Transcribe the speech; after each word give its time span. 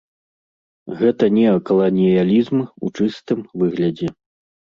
Гэта 1.01 1.23
неакаланіялізм 1.35 2.57
у 2.65 2.85
чыстым 2.97 3.45
выглядзе. 3.61 4.09